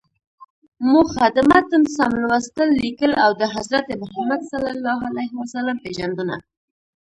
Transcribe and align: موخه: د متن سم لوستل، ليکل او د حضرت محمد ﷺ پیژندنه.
موخه: 0.91 1.25
د 1.35 1.37
متن 1.49 1.83
سم 1.95 2.11
لوستل، 2.21 2.69
ليکل 2.81 3.11
او 3.23 3.31
د 3.41 3.43
حضرت 3.55 3.87
محمد 4.01 4.41
ﷺ 5.51 5.83
پیژندنه. 5.83 6.35